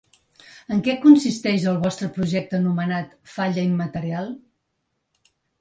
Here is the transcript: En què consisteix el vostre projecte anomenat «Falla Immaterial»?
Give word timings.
En 0.75 0.79
què 0.87 0.95
consisteix 1.03 1.67
el 1.73 1.77
vostre 1.83 2.09
projecte 2.17 2.59
anomenat 2.61 3.15
«Falla 3.37 3.69
Immaterial»? 3.73 4.33